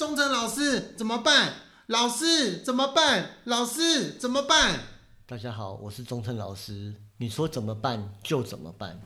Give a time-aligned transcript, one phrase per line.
[0.00, 1.52] 忠诚老师怎么办？
[1.88, 3.32] 老师怎么办？
[3.44, 4.80] 老师怎么办？
[5.26, 6.94] 大家好，我是忠诚老师。
[7.18, 8.98] 你说怎么办就怎么办。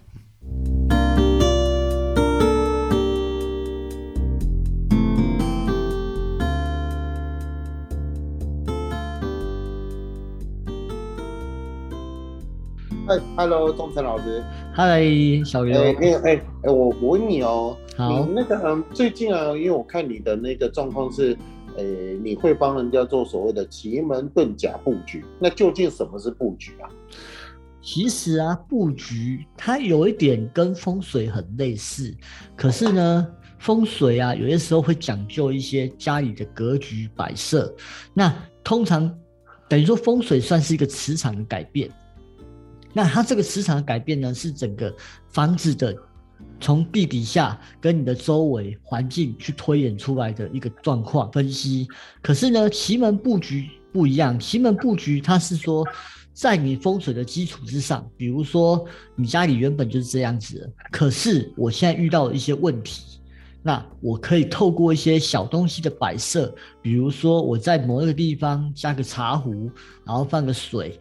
[13.06, 14.42] 哎，Hello，忠诚老师。
[14.72, 15.04] 嗨，
[15.44, 15.78] 小刘。
[15.78, 21.36] 哎，哎，哎，我我问你哦，好你那个嗯，最近啊，因为我看你的那个状况是，
[21.76, 21.84] 呃，
[22.22, 26.88] 你会帮人家做所谓的奇门遁甲布局，那究竟什么是布局啊？
[27.82, 32.10] 其实啊，布局它有一点跟风水很类似，
[32.56, 33.26] 可是呢，
[33.58, 37.70] 风水啊，有些时候会讲究一些家里的格局摆设。
[38.14, 39.14] 那通常
[39.68, 41.90] 等于说风水算是一个磁场的改变。
[42.94, 44.94] 那它这个磁场的改变呢，是整个
[45.28, 45.94] 房子的
[46.60, 51.86] 从地底下跟你的周围环境去推演出来的一个状况分析。
[52.22, 55.84] 可是呢，奇门布局不一样，奇门布局它是说
[56.32, 63.20] 在你风水的基础之上，比如说你家里原本就是这样子，可是我现在遇到了一些问题，
[63.62, 69.70] 那我可以透过一些小东西的摆设，比如说我在某一个地方加个茶壶，
[70.04, 70.98] 然后放个水。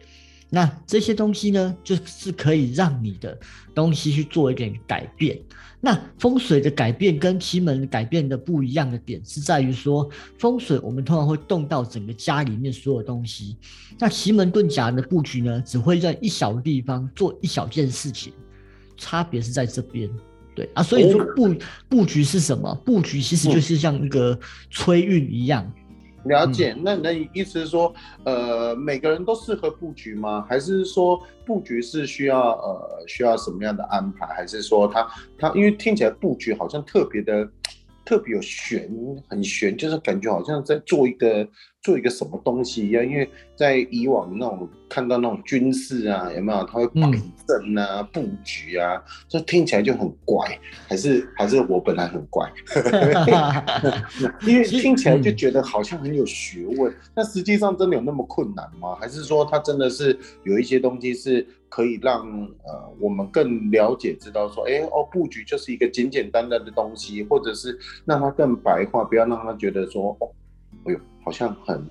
[0.50, 3.36] 那这些东西呢，就是可以让你的
[3.74, 5.38] 东西去做一点改变。
[5.80, 13.56] 那风水的改变跟奇门改变的不一样的点是在于说，风水我们通常会动到整个家里面所有东西。
[13.98, 18.32] 那奇门遁甲的布局呢，只会在一小地方做一小件事情，
[18.96, 20.08] 差别是在这边。
[20.54, 21.54] 对啊，所以说布
[21.88, 22.72] 布局是什么？
[22.84, 24.38] 布局其实就是像一个
[24.70, 25.70] 催运一样。
[26.24, 27.94] 了解，那那意思是说，
[28.24, 30.44] 呃，每个人都适合布局吗？
[30.48, 34.26] 还是说布局是需要呃需要什么样的安排？
[34.26, 35.06] 还是说他
[35.38, 37.48] 他因为听起来布局好像特别的
[38.04, 38.90] 特别有玄，
[39.28, 41.48] 很玄，就是感觉好像在做一个。
[41.84, 46.64] 做一个什么东西一样，因为在以往那种看到那种军事啊，有没有？
[46.64, 47.02] 他会摆
[47.46, 50.58] 阵啊、布局啊，这听起来就很怪，
[50.88, 52.50] 还是还是我本来很怪，
[54.46, 56.92] 因为听起来就觉得好像很有学问。
[57.14, 58.96] 那实际上真的有那么困难吗？
[58.98, 62.22] 还是说它真的是有一些东西是可以让
[62.64, 70.30] 呃我们更了解、知道说，哎哦，布局就是一个简简单单的东西，或者是让它更白话，不要让他觉得说哦。
[70.86, 71.82] 哎呦，好像很，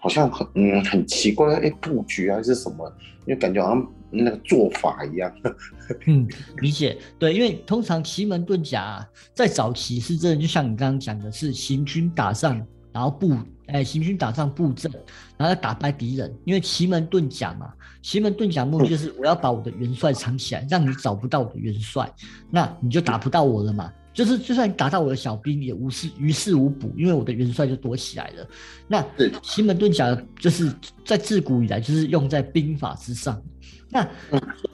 [0.00, 2.92] 好像很，嗯，很奇怪，哎，布局还是什么？
[3.26, 5.32] 因为感觉好像那个做法一样。
[6.06, 6.98] 嗯，理解。
[7.18, 12.60] 对，因为通常奇门遁甲在早期是真的，就像你刚刚讲的，是行军打仗，
[12.92, 13.34] 然后布，
[13.66, 14.92] 哎，行军打仗布阵，
[15.38, 16.34] 然后要打败敌人。
[16.44, 22.10] 因为奇门遁甲嘛，奇门遁甲目的就是我要把我的元帅藏起来，让你找不到我的元帅，
[22.50, 23.90] 那你就打不到我了嘛。
[24.14, 28.48] 就是就算你打到我的小兵也无事于事无补，因为我的元帅就躲起来了。
[28.86, 29.04] 那
[29.42, 30.72] 奇门遁甲就是
[31.04, 33.42] 在自古以来就是用在兵法之上。
[33.90, 34.08] 那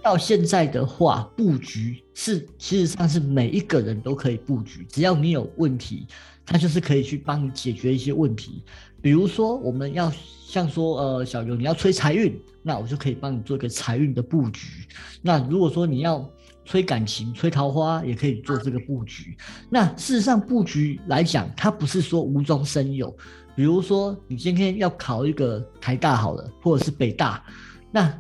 [0.03, 6.07] 到现在的话，布局是其实上是每一个人都可以布局，只要你有问题，
[6.47, 8.63] 他就是可以去帮你解决一些问题。
[9.03, 10.13] 比如说我们要
[10.47, 14.87] 像说呃小刘你要催财运，那我就可以帮你做一个财运的布局。
[15.21, 16.27] 那如果说你要
[16.65, 19.37] 催感情、催桃花也可以做这个布局。
[19.69, 23.15] 那事实上，布局来讲，它不是说无中生有。
[23.57, 27.43] 比如说，你今天要考一个台大好了，或者是北大，
[27.91, 28.17] 那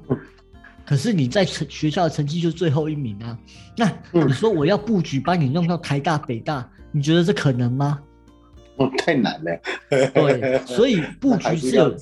[0.84, 3.38] 可是你在成学校的成绩就最后一名啊。
[3.76, 8.00] 那你说我要布局把你弄到台大、北大，你觉得这可能吗？
[8.98, 9.60] 太难了。
[9.88, 11.94] 对，所以布局是有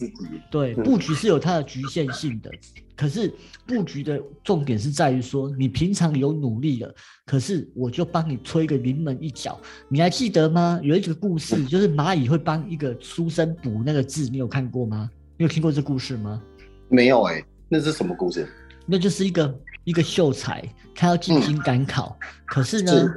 [0.51, 2.51] 对布局是有它的局限性的。
[2.97, 3.33] 可是
[3.65, 6.93] 布局的重点是在于说，你平常有努力了，
[7.25, 9.57] 可是我就帮你吹个临门一脚。
[9.89, 10.81] 你还记得吗？
[10.83, 15.09] 有一个故事，就是蚂蚁会帮一个书生补那个字，你有看过吗？
[15.37, 16.43] 你有听过这故事吗？
[16.89, 18.49] 没有哎，那是什么故事？
[18.85, 23.15] 那就是一个一个秀才，他要进京赶考，可是呢。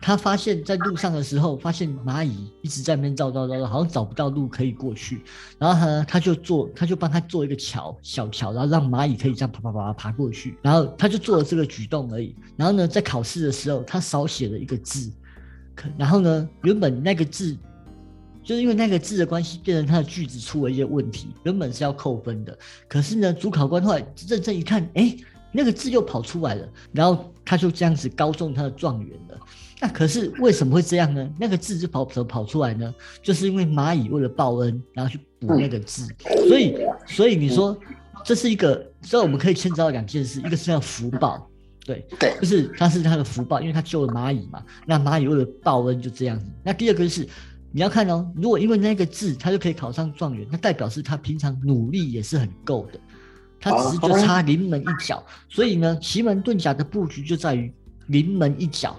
[0.00, 5.22] 他发现，在路上的时候，发现蚂蚁一直在那边绕绕绕，好像找不到路可以过去。
[5.58, 10.56] 然后呢，他就做，他就帮他做一个桥，小桥，然后让蚂蚁可以这样爬爬爬爬爬过去。
[10.62, 12.36] 然后他就做了这个举动而已。
[12.56, 15.10] 然后呢，在考试的时候，他少写了一个字。
[15.74, 17.56] 可然后呢，原本那个字，
[18.44, 21.28] 就是因为那个字的关系，变成他的句子出了一些问题。
[21.42, 22.56] 原本是要扣分的，
[22.86, 25.16] 可是呢，主考官后来认真一看，哎，
[25.52, 26.68] 那个字又跑出来了。
[26.92, 29.38] 然后他就这样子高中他的状元了。
[29.80, 31.30] 那可是为什么会这样呢？
[31.38, 32.94] 那个字就跑怎么跑出来呢？
[33.22, 36.08] 就是因为蚂蚁为了报恩，然后去补那个字，
[36.48, 37.78] 所以所以你说
[38.24, 41.46] 这是一个，所以我们可以牵扯到两件事，一个是叫福报，
[41.84, 44.62] 对对，就是他是他的福报，因为他救了蚂蚁嘛。
[44.86, 46.46] 那蚂蚁为了报恩就这样子。
[46.64, 47.28] 那第二个是
[47.70, 52.98] 你要看哦，如果因为那个字他就可以考上状元，那代表是他平常努力也是很够的，
[53.60, 55.22] 他只是就差临门一脚。
[55.50, 57.70] 所以呢，奇门遁甲的布局就在于
[58.06, 58.98] 临门一脚，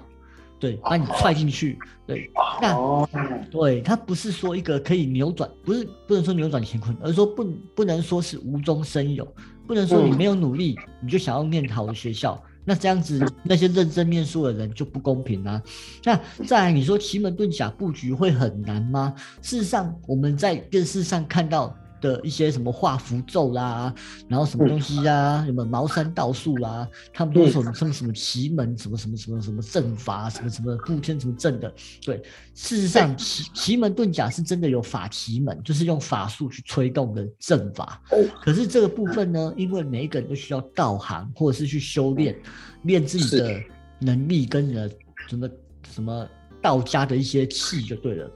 [0.59, 2.30] 对，把你踹进去，对，
[2.62, 3.09] 那哦，
[3.51, 7.44] 对，他不是说一个可以扭转，不是不能说扭转乾坤，而是说不
[7.75, 9.27] 不能说是无中生有，
[9.68, 15.62] 不能说你没有努力你就想要念好的学校，那这样子那些认真念书的人就不公平啦、
[16.04, 19.13] 那再来，你说奇门遁甲布局会很难吗？
[19.42, 21.75] 事实上，我们在电视上看到。
[22.01, 23.94] 的一些什么画符咒啦，
[24.27, 32.21] 然后什么东西啊，什么茅山道术啦，他们都是什么什么什么奇门，什么什么什么什么阵法，什么什么布天什么阵的，对，
[32.53, 38.01] 事实上，奇奇门遁甲是真的有法奇门，就是用法术去催动的阵法。
[38.11, 42.35] 哦可是这个部分呢，因为每一个人都需要道行，或者是去修炼，
[42.83, 43.61] 练自己的
[44.00, 44.89] 能力跟你的
[45.27, 45.50] 什么
[45.91, 46.27] 什么
[46.61, 48.31] 道家的一些气就对了。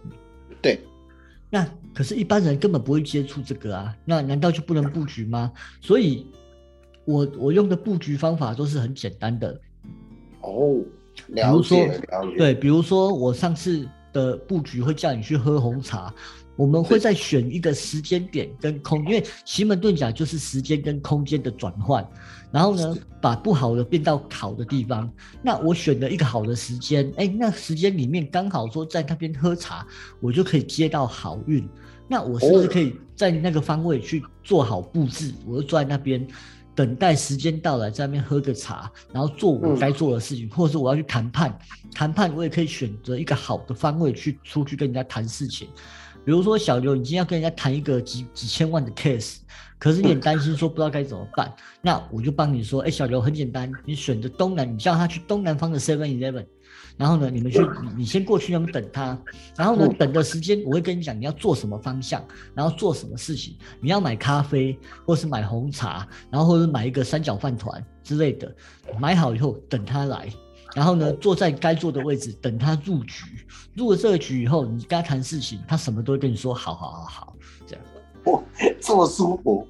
[0.61, 0.79] 对，
[1.51, 5.51] 那可是，一般人根本不会接触这个啊，那难道就不能布局吗？
[5.81, 6.25] 所以
[7.03, 9.59] 我我用的布局方法都是很简单的，
[10.39, 10.79] 哦，
[11.27, 11.77] 比如说
[12.37, 16.13] 对，比如说我上次的布局会叫你去喝红茶，
[16.55, 22.07] 我们会再选一个时间点跟空，因为奇门遁甲就是时间跟空间的转换，
[22.51, 25.11] 然后呢，把不好的变到好的地方。
[25.41, 29.85] 那我选了一个好的时间，哎，那时间里面刚好说在那边喝茶，
[30.19, 31.67] 我就可以接到好运。
[32.07, 35.33] 那我是不是哦可以在那个方位去做好布置？
[35.45, 36.27] 我就坐在那边。
[36.73, 41.55] 等待时间到来，在那边喝个茶，然后做我嗯该做的事情，或者是我要去谈判，
[41.93, 45.67] 谈判我也可以选择一个好的方位去出去跟人家谈事情。
[46.23, 49.39] 比如说小刘，你今天要跟人家谈一个几几千万的 case，
[49.81, 51.51] 可是你很担心说不知道该怎么办，
[51.81, 56.45] 那我就帮你说，哎，小刘很简单，你选择东南，你叫他去东南方的 Seven Eleven，
[56.97, 59.17] 然后呢，你们去，你你先过去那边等他，
[59.57, 59.95] 然后呢，嗯。
[59.97, 62.23] 等的时间我会跟你讲你要做什么方向，
[62.53, 68.55] 然后做什么事情，你要买咖啡，或是买红茶，然后或者是买一个三角饭团之类的，
[68.99, 70.29] 买好以后等他来。
[70.73, 73.25] 然后呢，坐在该坐的位置，等他入局。
[73.75, 77.30] 入了这个局以后，你跟他谈事情，他什么都会跟你说好好好好，
[78.79, 79.67] 这么舒服，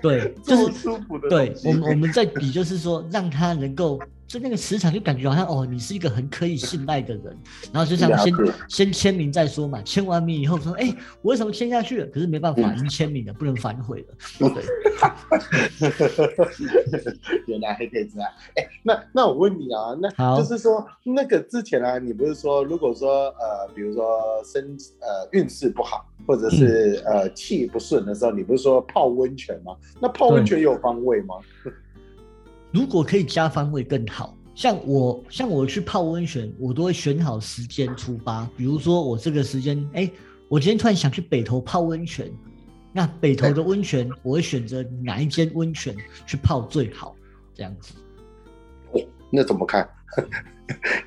[0.00, 7.36] 对， 就是舒服的对我们我们在比，就是说让他能够就那个磁场就感觉好像哦，你是一个很可以信赖的人，
[7.72, 8.32] 然后就想先
[8.68, 10.92] 先签名再说嘛，签完名以后说，哎，
[11.22, 12.06] 我为什么签下去了？
[12.06, 14.14] 可是没办法，嗯已经签名了，不能反悔了。
[14.50, 14.64] 对，
[17.46, 18.28] 原来还可以这样。
[18.56, 29.76] 哎，那那我问你啊，那好就是说那个之前啊，你不是说如果说呃，比如说身呃运势不好，或者是、嗯呃气不顺的时候，你不是说泡温泉吗？
[30.00, 31.36] 那泡温泉有方位吗？
[32.74, 34.36] 如果可以加方位更好。
[34.52, 38.48] 像我像我去泡温泉，我都会选好时间出发。
[38.56, 40.10] 比如说我这个时间，哎，
[40.48, 42.30] 我今天突然想去北投泡温泉，
[42.92, 45.94] 那北投的温泉 我会选择哪一间温泉
[46.26, 47.16] 去泡最好，
[47.54, 47.94] 这样子。
[49.30, 49.88] 那怎么看？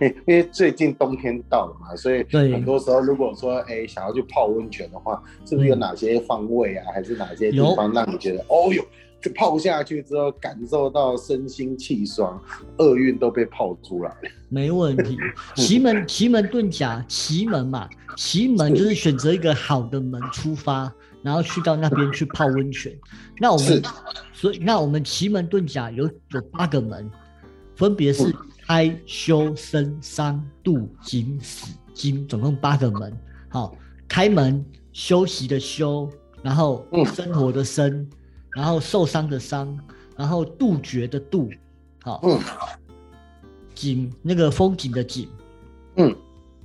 [0.01, 12.41] 因 因为最近冬天到了嘛，所以对很多时候如果说哎想要去泡温泉的话，是不是有哪些方位啊，还是哪些地方让你觉得哦哟，这泡下去之后感受到身心气爽，
[12.77, 14.29] 厄运都被泡出来了？
[14.49, 15.17] 没问题。
[15.55, 20.91] 奇门奇门遁甲，奇门嘛，奇门就是选择一个好的门出发，
[21.21, 22.95] 然后去到那边去泡温泉。
[23.39, 23.81] 那我们
[24.33, 27.09] 所以那我们奇门遁甲有有八个门，
[27.75, 28.33] 分别是
[28.67, 33.11] 开、修、生、伤、度、景、死、金，总共八个门。
[33.49, 33.75] 好，
[34.07, 34.63] 开门
[34.93, 36.09] 休息的休，
[36.41, 38.07] 然后嗯生活的生，
[38.57, 39.77] 然后受伤的伤，
[40.15, 41.51] 然后杜绝的杜，
[42.01, 42.39] 好，嗯。
[43.75, 45.29] 景那个风景的景，
[45.97, 46.15] 嗯，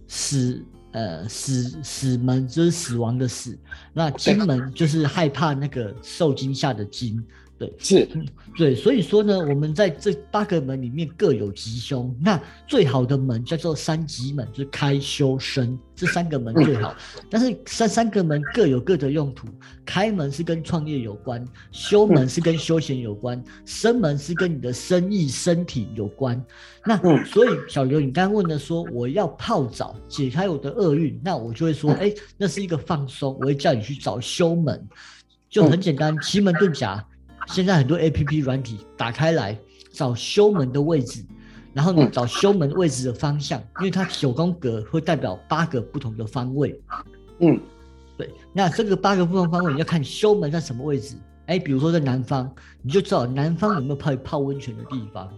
[0.09, 3.59] 死呃死死门就是死亡的死，
[3.93, 7.23] 那金门就是害怕那个受惊吓的惊，
[7.69, 7.73] 对。
[7.79, 8.09] 是。
[8.55, 16.95] 对，所以说呢，我们在这八个门里面各有吉凶，那最好的门叫做三吉门，就是开修生这三个门最好，
[17.31, 19.49] 但是三三个门各有各的用途，
[19.87, 26.39] 开门是跟创业有关，修门是跟休闲有关，生门是跟你的生意身体有关。
[26.85, 27.25] 那嗯。
[27.25, 34.87] 所以小刘，你刚刚问的说我要泡澡解开我的厄运，那我就会说，哎、那是一个放松，我会叫你去找修门，
[35.49, 37.03] 就很简单，奇门遁甲。
[37.47, 39.59] 现在很多 A P P 软体打开来
[39.93, 41.25] 找修门的位置，
[41.73, 46.81] 然后呢嗯找修门位置的方向，因为它九宫格会代表八个不同的方位。
[47.41, 47.59] 嗯
[48.17, 51.17] 对，那这个八个不同方位，你要看修门在什么位置。
[51.47, 52.49] 哎，比如说在南方，
[52.83, 55.29] 你就知道南方有没有泡泡温泉的地方，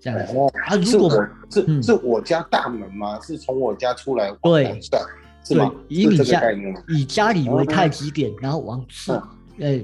[0.00, 0.34] 这样子。
[0.34, 1.10] 哦，啊，如果
[1.50, 3.20] 是嗯是我家大门吗？
[3.20, 4.82] 是从我家出来往
[5.44, 6.42] 是吗？，以你家？
[6.88, 9.80] 以家里为太极点，然后往四嗯，呃，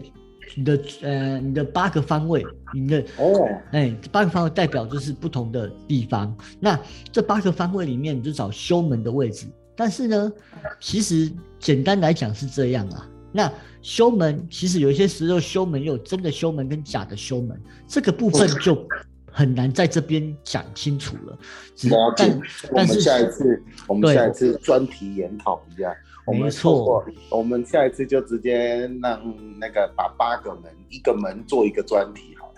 [0.55, 2.45] 你的呃你的八个方位，
[2.75, 6.37] 你的哦，哎，八个方位代表就是不同的地方。
[6.61, 6.79] 那
[7.11, 9.47] 这八个方位里面，你就找修门的位置。
[9.75, 10.33] 但是呢，
[10.79, 13.09] 其实简单来讲是这样啊。
[13.33, 18.87] 那修门其实有一些时候修门有真的修门跟假的修门，这个部分就
[19.31, 21.39] 很难在这边讲清楚了。
[21.75, 22.41] 只但。
[22.75, 25.91] 但是下一次，我们下一次专题研讨一下。
[26.25, 29.21] 我们没错过，我们下一次就直接让
[29.59, 32.52] 那个把八个门一个门做一个专题好了。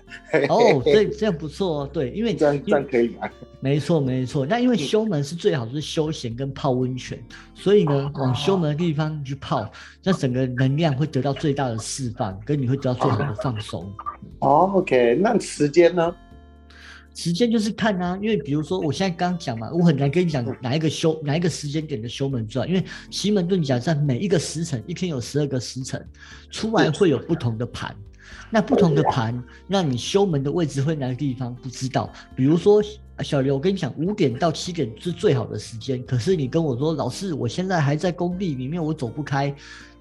[0.49, 1.91] 哦， 这这样不错哦。
[1.93, 3.29] 对，因为这样这样可以吗？
[3.61, 4.45] 没错，没错。
[4.45, 7.19] 那因为修门是最好是休闲跟泡温泉，
[7.55, 9.67] 所以呢，往修门的地方去泡，
[10.03, 13.91] 那整个能量会得到最大的释放，跟你会得到最好的放松。
[14.41, 16.15] 哦，OK，那时间呢？
[17.15, 26.05] 时间就是看啊，因为比如说我现在刚刚讲嘛，我很难跟你讲哪一个修哪一个时间点的修门传，因为奇门遁甲在每一个时辰，一天有十二个时辰，
[26.51, 27.95] 出来会有不同的盘。
[28.51, 32.13] 那不同的盘，那你修门的位置会哪个地方不知道？
[32.35, 32.83] 比如说
[33.17, 39.55] 啊小刘，我跟你讲，五点到七点是最好的时间，可是你跟我说老师，我现在还在工地里面，我走不开，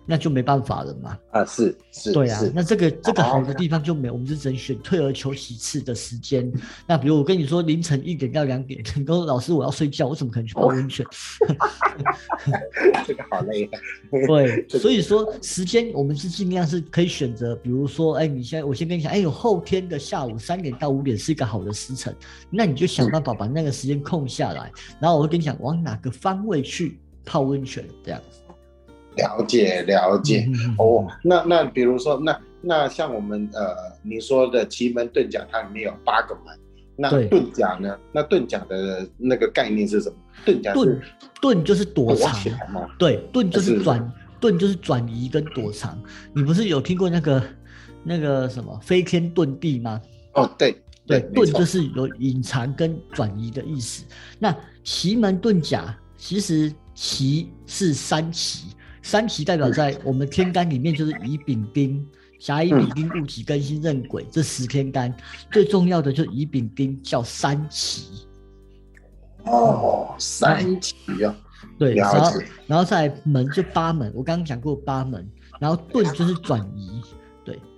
[0.06, 1.18] 那就没办法了嘛。
[1.32, 6.52] 啊，是是，对啊，那这个这个好的地方就没有，我们就只能选退而求其次的时间。
[6.88, 11.06] 那比如我跟你说凌晨一点到两点，你跟我说老师我要睡觉，我怎么可能去泡温泉？
[13.06, 13.80] 这个好累啊。
[14.28, 22.16] 对， 所以说时间我们是尽量是可以选择，比如说，哎，你现在我先跟你讲，哎，有后天的下午三点到五点是一个好的时辰，
[22.50, 28.40] 那你就想办法把那个时间空下来，然后我会跟你讲往哪个方位去泡温泉，这样子。
[29.18, 30.48] 了解了解。
[30.78, 36.58] 哦，那那比如说，那那像我们呃你说的奇门遁甲，它里面有八个门。
[36.96, 37.98] 那遁甲呢？
[38.12, 40.16] 那遁甲的那个概念是什么？
[40.46, 41.02] 遁甲遁
[41.42, 42.88] 遁就是躲躲藏，吗？
[43.00, 46.00] 对，遁就是是转，遁就是转移跟躲藏。
[46.36, 47.44] 你不是有听过那个
[48.04, 50.00] 那个什么飞天遁地吗？
[50.36, 54.06] 哦，对对，遁就是有隐藏跟转移的意思。
[54.38, 58.68] 那奇门遁甲其实奇是三奇，
[59.04, 62.04] 三奇代表在我们天干里面就是乙丙丁。
[62.40, 65.16] 甲乙丙丁戊己庚辛壬癸这十天干，
[65.50, 68.28] 最重要的就是乙丙丁叫三奇，
[69.46, 71.34] 哦，三奇啊，
[71.80, 75.26] 对，然后然后再来门就八门，我刚刚讲过八门，
[75.58, 77.14] 然后遁就是转移，对，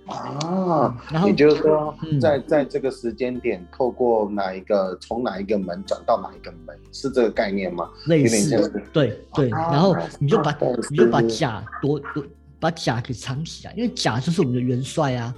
[0.06, 7.88] 啊，然后也就是说嗯，在在这个时间点，透过哪一个从哪一个门转到哪一个门，是这个概念吗？
[8.06, 10.58] 类似对对，啊然后你就把啊
[10.90, 12.24] 你就把甲夺夺
[12.58, 15.34] 把甲给藏起来，因为甲就是我们的元帅啊，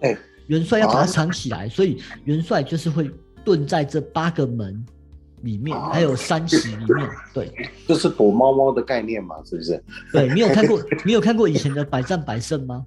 [0.00, 0.16] 哎。
[0.48, 3.10] 元帅要把它啊藏起来，所以元帅就是会
[3.44, 4.82] 遁在这八个门
[5.42, 5.90] 里面，啊。
[5.92, 7.52] 还有三喜里面，对。
[7.86, 9.84] 就是躲猫猫的概念嘛，是不是？
[10.10, 12.82] 对，你有看过 你有看过以前的百战百胜吗？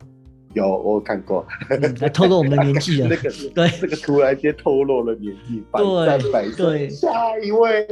[0.53, 1.45] 有，我看过。
[1.69, 6.55] 嗯，来透露我们的年纪了 那， 个对这个突然间透露了年纪，百战百胜。
[6.57, 7.85] 对下一位，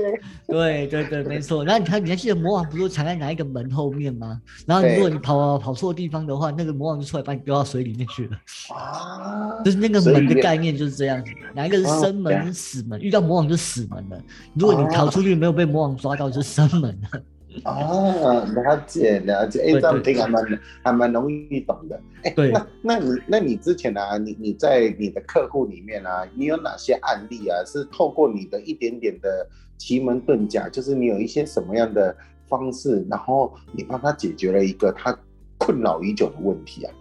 [0.48, 1.64] 对对对，没错。
[1.64, 4.42] 然后你看，你还记得魔王不是藏在哪一个门后面吗？
[4.66, 8.38] 然后如果你跑跑跑错地方的话，那个魔王就出来把你丢到水里面去了。
[8.76, 14.22] 啊就是那个门的概念就是这样子，哪一个是哦生门死门，遇到魔王就死门了。
[14.54, 17.22] 如果你逃出去没有被魔王抓到，就是生门了。
[17.64, 22.00] 啊，了解了解，哎，对这样对听还蛮还蛮容易懂的。
[22.24, 29.48] 哎，对那那你那你之前啊，你你在你的客户里面啊，你有哪些案例啊，是透过你的一点点的
[29.78, 32.16] 奇门遁甲，就是你有一些什么样的
[32.48, 35.18] 方式，然后你帮他解决了一个他
[35.58, 36.94] 困扰已久的问题啊？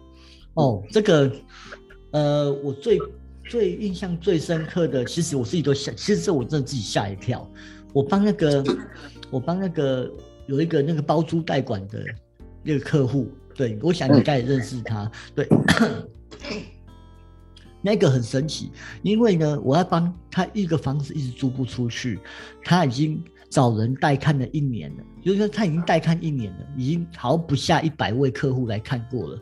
[0.55, 1.31] 哦，这个，
[2.11, 2.99] 呃，我最
[3.49, 7.49] 最印象最深刻的，其实我自己都吓，其实这我真的自己吓一跳。
[7.95, 8.63] 我帮那个，
[9.31, 10.11] 我帮那个
[10.49, 12.05] 有一个那个包租代管的
[12.65, 15.49] 那个客户，对我想你该认识他，对。
[17.81, 22.19] 那个很神奇，因为呢，我要帮他一个房子一直租不出去，
[22.65, 29.41] 他已经找人带看了一年了，就是说他已经带看一年了，已经好不下一百位客户来看过了。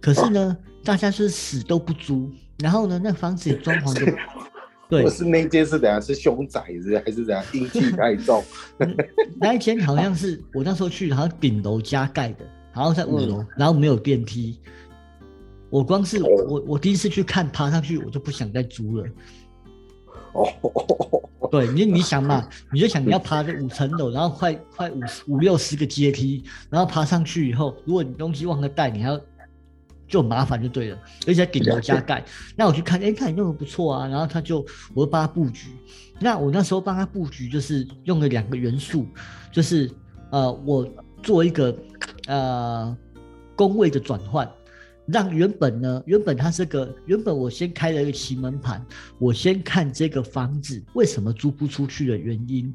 [0.00, 2.28] 可是呢，大家是死都不租，
[2.58, 4.12] 然后呢，那房子也装潢的，
[4.88, 6.00] 对或，是那间是怎样？
[6.00, 7.44] 是凶宅子还是怎样？
[7.52, 8.42] 阴气太重？
[9.40, 14.58] 那一间好像是我那时候去，好像顶楼加盖的，然后在五楼，然后没有电梯。
[15.70, 19.06] 我光是哦我我第一次去看，爬上去我就不想再租了。
[20.32, 20.48] 哦，
[21.50, 29.20] 对你你想嘛， 你就想你要爬这五层楼，然后快快五十五六十个阶梯，然后爬上去以后，如果你东西忘了带，你还要
[30.08, 32.24] 就很麻烦就对了，而且顶楼加盖。
[32.56, 35.68] 那我去看，哎，看你弄得不错啊，然后他就我就帮他布局。
[36.18, 39.06] 那我那时候帮他布局，就是用了两个元素，
[39.52, 39.88] 就是
[40.30, 40.88] 呃，我
[41.22, 41.76] 做一个
[42.26, 42.96] 呃
[43.54, 44.50] 工位的转换，
[45.06, 48.84] 让原本呢，原本它这个原本我先开了一个奇门盘，
[49.18, 52.74] 我先看这个房子为什么租不出去的原因，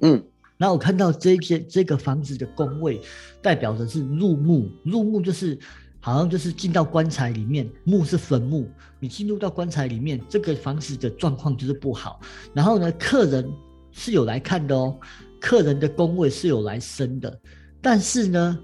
[0.00, 0.22] 嗯，
[0.56, 3.00] 然后我看到这些这个房子的宫位
[3.40, 5.58] 代表的是入墓，入墓就是
[6.00, 12.18] 好像就是进到棺材里面，墓是坟墓，你进入到棺材里面，这个房子的状况就是不好。
[12.54, 13.48] 然后呢，客人
[13.92, 14.98] 是有来看的哦，
[15.38, 17.40] 客人的宫位是有来生的，
[17.80, 18.58] 但是呢，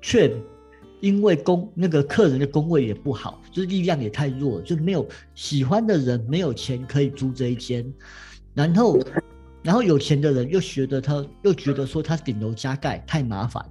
[0.00, 0.34] 却
[1.00, 7.84] 因为宫那个客人的宫位也不好，就是力量也太弱，就没有喜欢的人没有钱可以租这一间，
[8.54, 8.98] 然后。
[9.62, 13.64] 然后有钱的人又觉得他又觉得说他顶楼加盖太麻烦，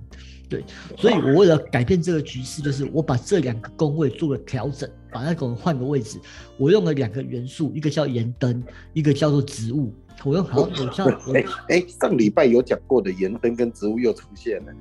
[0.49, 0.63] 对，
[0.97, 6.19] 所以我为了改变这个局势，就是我把这两个工位做了调整，把那个人换个位置，
[6.57, 8.63] 我用了两个元素，一个叫盐灯，
[8.93, 9.93] 一个叫做植物。
[10.23, 14.73] 我用好像像哎哎，上礼拜有讲过的盐灯跟植物又出现了。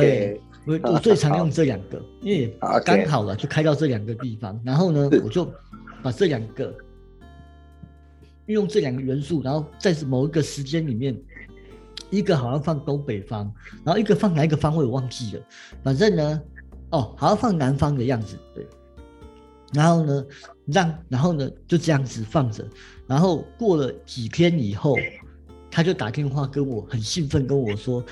[0.00, 5.50] 对，我我最常用这两个，因为刚好了就开到这两个地方，然后呢，我就
[6.02, 6.74] 把这两个。
[8.48, 11.16] 运用这两个元素，然后在某一个时间里面，
[12.10, 13.50] 一个好像放东北方，
[13.84, 15.42] 然后一个放哪一个方位我忘记了，
[15.84, 16.42] 反正呢，
[16.90, 18.66] 哦，好像放南方的样子，对。
[19.74, 20.24] 然后呢，
[20.64, 22.66] 让然后呢就这样子放着，
[23.06, 24.96] 然后过了几天以后，
[25.70, 28.02] 他就打电话跟我，很兴奋跟我说：“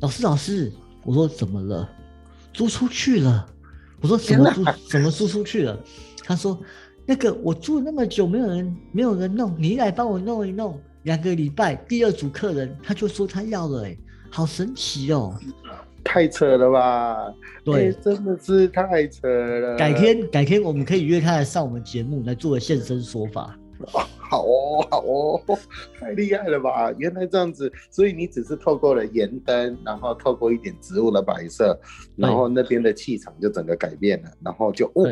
[0.00, 0.70] 老师，老师，
[1.02, 1.88] 我说怎么了？
[2.52, 3.46] 租出去了？
[4.02, 4.62] 我说什么租？
[4.90, 5.80] 怎么 租出去了？
[6.22, 6.60] 他说。”
[7.06, 10.80] 那个我住那么久，没有人没有人弄，你来帮我弄一弄。
[11.02, 13.94] 两个礼拜，第二组客人他就说他要了，哎，
[14.30, 15.38] 好神奇哦！
[16.02, 17.34] 太扯了吧？
[17.62, 19.76] 对，真的是太扯了。
[19.76, 23.54] 改天改天我们可以约他来上我们节目来做个现身说法。
[24.16, 25.40] 好哦，好哦，
[26.00, 26.90] 太厉害了吧？
[26.92, 31.78] 原来这样子，所以你只是透过了盐灯，然后透过一点植物的摆设，
[32.16, 35.04] 然后那边的气场就整个改变了，然后就哦。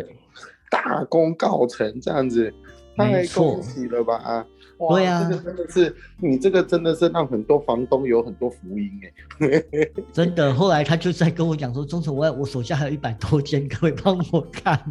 [0.73, 2.51] 大功告成，这样子，
[2.97, 4.17] 太恭喜了吧！
[4.17, 4.47] 啊，
[4.89, 8.91] 对呀，这个真的是你这个真的是让很多房东有很多福音
[9.41, 9.63] 哎，
[10.11, 10.55] 真的。
[10.55, 14.83] 后来他就在跟我讲说，钟诚，我我手下还有一百多间，可以帮我看，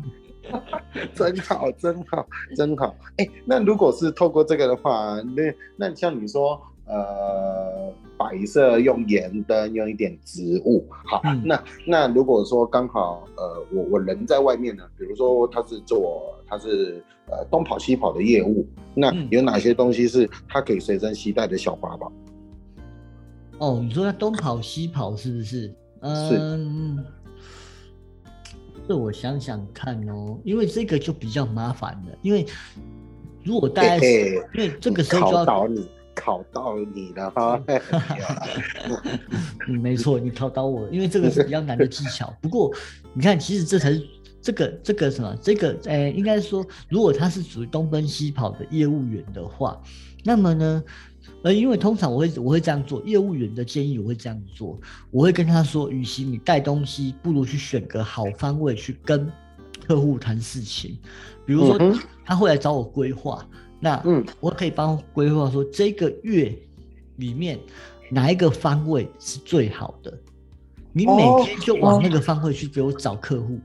[1.15, 2.95] 真好，真好，真好。
[3.17, 6.61] 哎，那如果是透过这个的话，那那像你说。
[6.87, 10.85] 呃，白色用盐灯，用一点植物。
[11.05, 22.11] 好，那那如果说刚好，呃，我我人在外面呢，比如说他是做他是呃东跑西跑的业务，那有哪些东西是他可以随身携带的小法宝？
[23.57, 25.73] 哦，你说他东跑西跑是不是？
[26.01, 27.03] 嗯，
[28.87, 32.45] 这我想想看哦，因为这个就比较麻烦了，因为
[33.43, 33.95] 如果大家
[34.53, 35.89] 因为这个时候就要考你。
[36.13, 37.61] 考到你了 哈，
[39.67, 42.33] 嗯，没错，你考到我，因为这个是比较难的技巧。
[42.41, 42.73] 不过
[43.13, 44.07] 你看，其实这才是
[44.41, 49.81] 这个这个什么，这个呃，应该说，如果他是属于东奔西跑的业务员的话，
[50.23, 50.83] 那么呢，
[51.43, 54.79] 呃，因为通常我会我会这样做，业务员的建议我会这样做，
[55.11, 59.31] 我会跟他说，与其你带东西，不如去选个好方位去跟
[59.87, 60.97] 客户谈事情，
[61.45, 61.79] 比如说
[62.25, 63.47] 他会来找我规划。
[63.83, 66.55] 那嗯，我可以帮规划说这个月
[67.17, 67.59] 里面
[68.11, 70.13] 哪一个方位是最好的，
[70.93, 73.59] 你每天就往那个方位去给我找客户，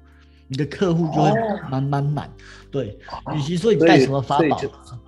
[0.49, 1.31] 你的客户就会
[1.71, 2.33] 满满满。
[2.71, 2.99] 对，
[3.35, 4.59] 与其说你带什么法宝，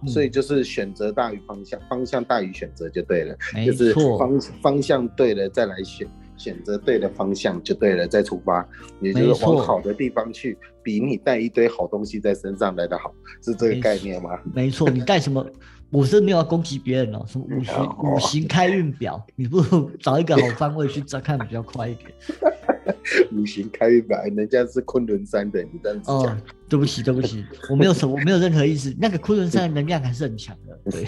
[0.07, 3.37] 所以就是选择大于方向，方向大于选择就对了。
[3.55, 6.07] 没错，方方向对了再来选。
[6.39, 8.67] 选择对的方向就对了，再出发，
[9.01, 14.31] 也就是往好的地方去，比你带一堆好东西在身上来的好，是这个概念吗？
[14.55, 15.45] 没错，你带什么？
[15.91, 22.13] 我是没有要攻击别人哦，什么五行五行开运表，你不如找一个好方位去再看比较快一点。
[23.33, 26.39] 五行开运表，人家是昆仑山的，你这样子讲。
[26.69, 28.95] 对不起，对不起，我没有什，我没有任何意思。
[29.01, 30.79] 那个昆仑山的能量还是很强的。
[30.91, 31.07] 对。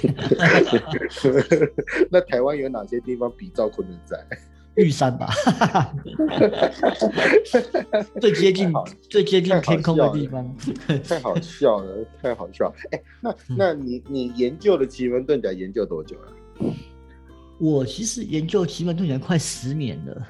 [2.10, 4.18] 那台湾有哪些地方比照昆仑山？
[4.76, 5.28] 玉山吧，
[8.20, 8.72] 最接近
[9.08, 10.56] 最接近天空的地方，
[11.06, 12.72] 太好笑了， 太好笑。
[12.92, 16.32] 哎，那那你你研究的奇门遁甲研究多久了？
[17.58, 20.26] 我其实研究奇门遁甲快十年了。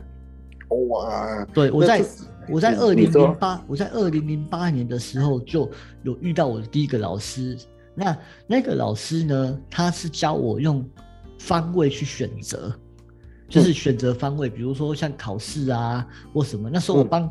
[0.88, 1.44] 哇！
[1.52, 2.04] 对我在
[2.48, 5.70] 我在二零零八我在二零零八年的时候就
[6.02, 7.56] 有遇到我的第一个老师。
[7.94, 10.88] 那那个老师呢，他是教我用
[11.38, 12.72] 方位去选择。
[13.50, 16.70] 就是选择方位，比如说像考试啊或什么。
[16.72, 17.30] 那时候我帮，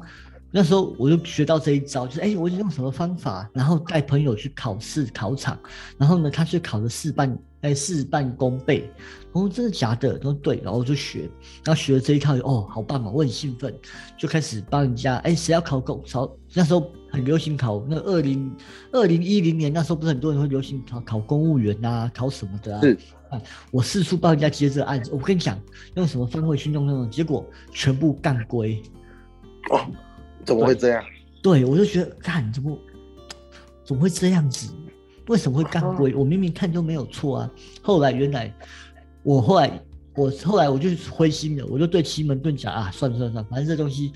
[0.51, 5.57] 那时候我就学到这一招，就是哎，我用什么方法，然后带朋友去考试考场，
[5.97, 8.91] 然后呢，他去考了事半哎，事半功倍。
[9.31, 10.17] 我说真的假的？
[10.17, 11.29] 他说对，然后我就学，
[11.63, 13.11] 然后学了这一套，哦，好棒嘛！
[13.11, 13.73] 我很兴奋，
[14.17, 15.17] 就开始帮人家。
[15.17, 16.03] 哎，谁要考公？
[16.11, 18.51] 考那时候很流行考那二零
[18.91, 22.81] 二零一零年那时候不是很多人会流行考考公务员啊，考什么的啊？
[23.29, 23.35] 是。
[23.35, 25.11] 啊，我四处帮人家接这个案子。
[25.13, 25.59] 我跟你讲，
[25.95, 28.81] 用什么方位去弄那种，结果全部干归。
[29.71, 29.85] 哦，
[30.45, 31.03] 怎么会这样？
[31.41, 32.77] 对，我就觉得，看怎么
[33.83, 34.73] 怎么会这样子？
[35.27, 36.13] 为什么会干归？
[36.15, 37.51] 我明明看都没有错啊。
[37.81, 38.53] 后来原来。
[39.21, 39.83] 我后来，
[40.15, 44.13] 我后来我就灰心了，我就对奇门遁甲啊，算了算了算了，反正这东西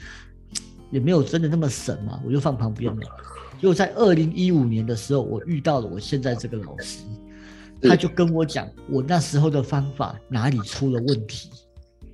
[0.92, 3.02] 也没有真的那么神嘛，我就放旁边了。
[3.60, 7.04] 结果在二零一五年的时候，我遇到了我现在这个老师，
[7.84, 11.50] 他就跟我讲，我那时候的方法哪里出了问题，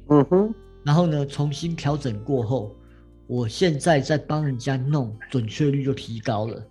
[0.10, 0.54] 嗯哼，
[0.84, 2.76] 然后呢，重新调整过后，
[3.28, 6.64] 我现在在帮人家弄，准确率就提高了，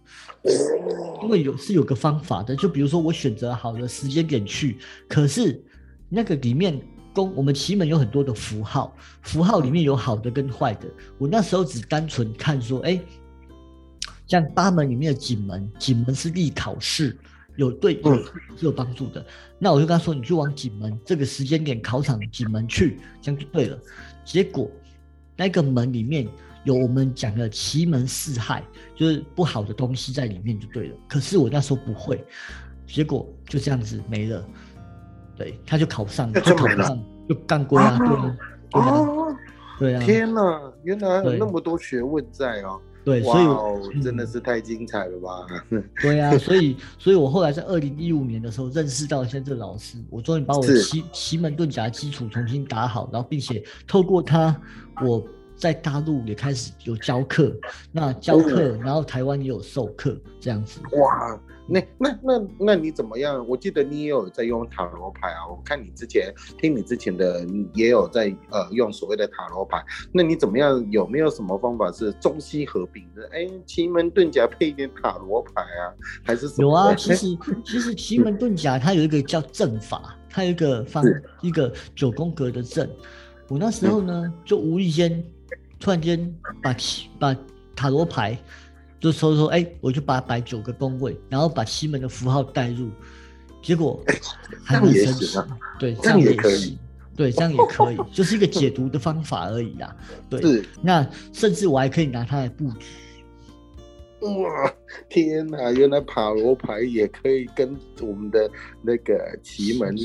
[1.22, 5.62] 因为有是有个方法的，就比如说我选择好了时间点去，可是。
[6.10, 6.80] 那个里面
[7.12, 10.88] 宫，我们奇门有很多的符号，符号里面有好的跟坏的。
[11.18, 12.98] 我那时候只单纯看说，哎，
[14.26, 17.14] 像八门里面的景门，景门是立考试，
[17.58, 18.16] 有对有
[18.56, 19.24] 是有帮助的。
[19.58, 23.76] 那我就跟他说，你就往景门这个时间点考场景门去，这样就对了。
[24.24, 24.70] 结果
[25.36, 26.28] 那个门里面
[26.62, 28.62] 有我们讲的奇门四害，
[28.94, 30.96] 就是不好的东西在里面就对了。
[31.08, 32.24] 可是我那时候不会，
[32.86, 34.46] 结果就这样子没了。
[35.36, 37.98] 对，他就考不上，就考不上，就干归啊，
[38.70, 39.06] 对啊，
[39.80, 42.80] 对啊，天哪，原来有那么多学问在哦。
[43.08, 45.46] 对，所以真的是太精彩了吧？
[46.02, 54.54] 对啊，所以，所以我后来在二零一五年的时候认识到现在这老师，我终于把我奇奇门遁甲基础重新打好，然后并且透过他，
[55.02, 55.24] 我
[55.56, 57.56] 在大陆也开始有教课，
[57.90, 60.80] 那教课，然后台湾也有授课，这样子。
[60.92, 61.40] 哇！
[61.68, 63.46] 那那那那你怎么样？
[63.46, 69.84] 我记得你也有在用塔罗牌啊，我看你之前听你之前的也有在呃用所谓的塔罗牌。
[70.10, 70.84] 那你怎么样？
[70.90, 73.28] 有没有什么方法是中西合并的？
[73.32, 75.92] 哎，奇门遁甲配一点塔罗牌啊，
[76.24, 76.68] 还是什么？
[76.68, 81.04] 有啊，其实 其实奇门遁甲它有一个叫阵法，它有一个方
[81.42, 82.88] 一个九宫格的阵。
[83.48, 85.22] 我那时候呢，就无意间
[85.78, 86.74] 突然间把
[87.18, 87.36] 把
[87.76, 88.38] 塔罗牌。
[89.00, 92.88] 就说说，哎，我就把摆九个宫位，然后把西门的符号带入，
[93.62, 94.02] 结果
[94.64, 95.38] 还很神奇。
[95.78, 96.76] 对，这样也可以。
[97.16, 99.96] 对，这样也可以，就是一个解读的方法而已啊。
[100.30, 102.86] 对，那甚至我还可以拿它来布局。
[104.20, 104.74] 哇，
[105.08, 105.70] 天哪！
[105.72, 108.50] 原来塔罗牌也可以跟我们的
[108.82, 109.96] 那个奇门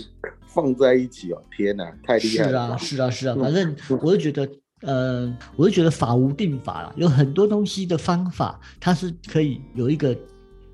[0.47, 1.41] 放在一起哦！
[1.55, 2.77] 天哪，太厉害了！
[2.77, 4.47] 是啊，是啊，是啊，反正我就觉得。
[4.83, 10.15] 呃，我就觉得法无定法了，有很多东西的方法，它是可以有一个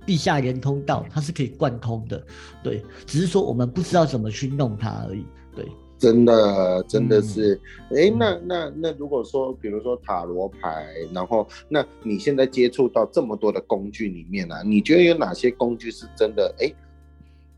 [0.05, 2.23] 地下连通道，它是可以贯通的，
[2.63, 5.23] 对，只是说我们不知道怎么去弄它而已，
[5.55, 5.65] 对。
[5.97, 16.55] 真的，真的是，哎，那那那如果说，比如说塔罗牌，然后那你现在接触到这么多的工具里面呢，你觉得有哪些工具是真的？
[16.59, 16.73] 哎。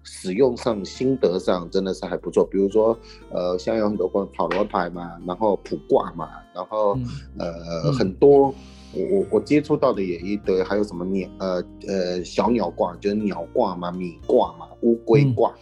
[0.03, 2.97] 使用上心得上真的是还不错，比如说，
[3.29, 6.97] 呃，像有很多关塔罗牌嘛，然后卜卦嘛，然后
[7.37, 8.53] 呃很多，
[8.93, 15.53] 我我我接触到的也一堆，还有什么鸟呃呃小鸟卦，就是鸟卦嘛，米卦嘛，乌龟卦，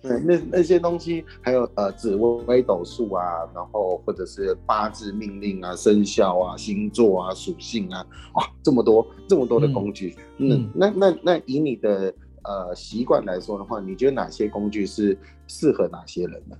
[0.00, 12.14] 对，那那些东西，还有呃紫微斗数啊，然后或者是八字命令啊、生肖啊、星座啊、属性啊，哇，这么多这么多的工具，嗯，那那那以你的。
[12.48, 16.56] 呃，习惯来说的话，你觉得哪些工具是适合哪些人呢？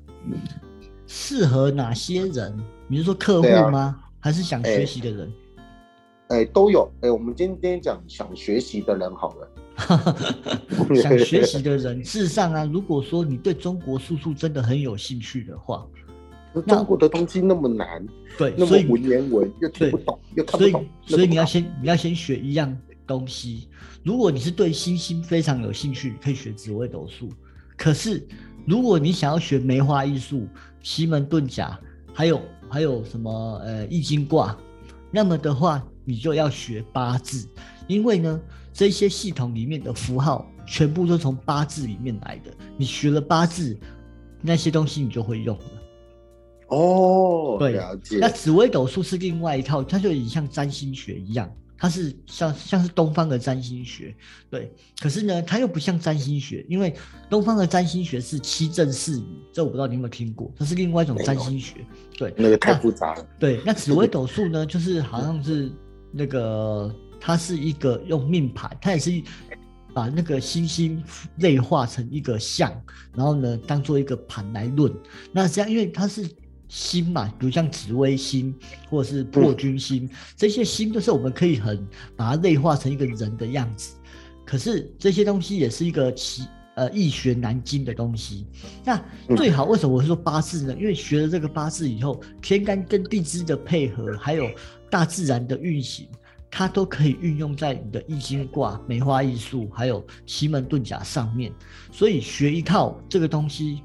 [1.06, 2.54] 适合哪些人？
[2.86, 3.98] 你是说客户吗？
[4.20, 5.32] 还是想学习的人？
[6.28, 6.86] 哎，都有。
[7.00, 9.48] 哎，我们今天讲想学习的人好了。
[11.00, 15.86] 想学习的人，事实上啊，如果说你对中国术数真的很有兴趣的话，
[16.66, 22.76] 中国的东西那么难，对，那么文言文又听不懂，又看不懂，所以你要先你要先学一样。
[23.08, 23.68] 东西，
[24.04, 27.30] 如果你是对星星非常有兴趣，可以学紫微斗数。
[27.76, 28.28] 可是，
[28.66, 30.46] 如果你想要学梅花易数、
[30.82, 31.80] 奇门遁甲，
[32.12, 34.56] 还有还有什么呃易经卦，
[35.10, 37.48] 那么的话，你就要学八字，
[37.86, 38.40] 因为呢，
[38.72, 42.52] 这些系统里面的符号全部都从八字里面来的。
[42.76, 43.78] 你学了八字，
[44.42, 45.64] 那些东西你就会用了。
[46.68, 48.18] 哦，对，了解。
[48.20, 51.50] 那紫微斗数是另外一套，它就像占星学一样。
[51.78, 54.14] 它是像像是东方的占星学，
[54.50, 56.92] 对，可是呢，它又不像占星学，因为
[57.30, 61.76] 东方的占星学是七正四余，这我不知道你有没有听过，它是另外一种占星学，
[62.16, 63.26] 对，那个太复杂了。
[63.38, 65.70] 对，那紫微斗数呢，就是好像是
[66.12, 69.10] 那个它是一个用命盘，它也是
[69.94, 71.02] 把那个星星
[71.36, 72.70] 类化成一个像，
[73.14, 74.92] 然后呢当做一个盘来论。
[75.32, 76.28] 那这样，因为它是
[76.68, 78.54] 星嘛，比如像紫微星
[78.88, 83.94] 或者是破军星，这些星都是我们可以很把它内化成一个人的样子。
[84.44, 88.46] 可是这些东西也是一个奇呃易学难精的东西。
[88.84, 89.02] 那
[89.36, 90.76] 最好为什么我会说八字呢？
[90.78, 94.48] 因为学了这个八字以后，天干跟地支的配合，还有
[94.90, 96.06] 大自然的运行。
[96.50, 101.52] 它都可以运用在你的易经卦、梅花易数，还有奇门遁甲上面，
[101.92, 103.82] 所以学一套这个东西，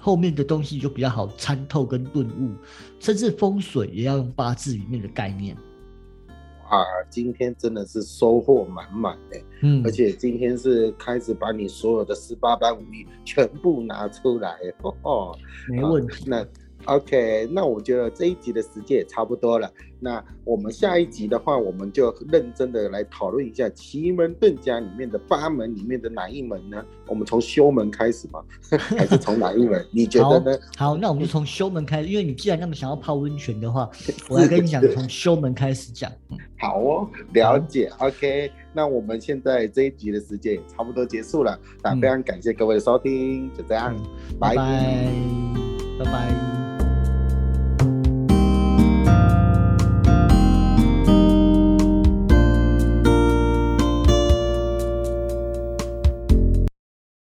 [0.00, 2.54] 后面的东西就比较好参透跟顿悟，
[2.98, 5.56] 甚至风水也要用八字里面的概念。
[6.68, 14.56] 啊，今天真的是收获满满的，嗯，而且今天是开始把你所有的十八般武艺全部拿出来，
[15.02, 15.36] 哦，
[15.68, 16.24] 没问题。
[16.26, 16.44] 那。
[16.86, 19.70] OK，那我觉得这一集的时间也差不多了。
[19.98, 26.84] 那我们下一集的话，我们就认真的来讨论一下奇门遁甲里面的八门里面的哪一门呢？
[27.06, 28.44] 我们从修门开始吗？
[28.98, 29.82] 还是从哪一门？
[29.90, 30.58] 你觉得呢？
[30.76, 33.88] 好，那我们就从修门开始，因为你既然那么想要泡温泉的话，
[34.28, 36.12] 我来跟你讲，从修门开始讲。
[36.60, 37.90] 好哦，了解。
[37.98, 41.58] OK，那我们现在这一集的时间也差不多结束了。
[41.82, 43.96] 那非常感谢各位的收听，就这样，
[44.38, 45.06] 拜拜，
[45.98, 46.63] 拜拜。
[49.04, 49.53] you